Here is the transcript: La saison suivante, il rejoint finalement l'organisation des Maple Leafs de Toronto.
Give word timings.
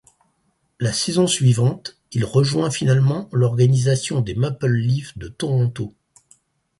La 0.79 0.93
saison 0.93 1.27
suivante, 1.27 1.99
il 2.11 2.25
rejoint 2.25 2.71
finalement 2.71 3.29
l'organisation 3.31 4.21
des 4.21 4.33
Maple 4.33 4.65
Leafs 4.71 5.15
de 5.15 5.27
Toronto. 5.27 5.93